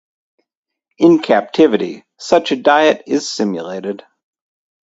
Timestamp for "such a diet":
2.17-3.03